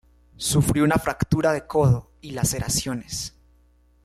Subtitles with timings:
[0.37, 3.35] Sufrió una fractura de codo y laceraciones.